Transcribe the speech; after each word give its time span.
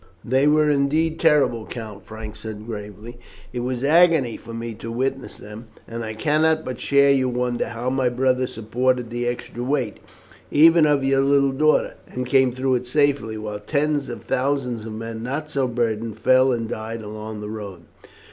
"They 0.25 0.47
were 0.47 0.67
indeed 0.67 1.19
terrible, 1.19 1.67
Count," 1.67 2.03
Frank 2.03 2.35
said 2.35 2.65
gravely. 2.65 3.19
"It 3.53 3.59
was 3.59 3.83
agony 3.83 4.35
for 4.35 4.51
me 4.51 4.73
to 4.73 4.91
witness 4.91 5.37
them, 5.37 5.67
and 5.87 6.03
I 6.03 6.15
cannot 6.15 6.65
but 6.65 6.79
share 6.79 7.11
your 7.11 7.29
wonder 7.29 7.67
how 7.69 7.91
my 7.91 8.09
brother 8.09 8.47
supported 8.47 9.11
the 9.11 9.27
extra 9.27 9.63
weight, 9.63 9.97
even 10.49 10.87
of 10.87 11.03
your 11.03 11.21
little 11.21 11.51
daughter, 11.51 11.97
and 12.07 12.25
came 12.25 12.51
through 12.51 12.73
it 12.77 12.87
safely, 12.87 13.37
while 13.37 13.59
tens 13.59 14.09
of 14.09 14.23
thousands 14.23 14.87
of 14.87 14.93
men 14.93 15.21
not 15.21 15.51
so 15.51 15.67
burdened 15.67 16.17
fell 16.17 16.51
and 16.51 16.67
died 16.67 17.03
along 17.03 17.39
the 17.41 17.49
road." 17.51 17.83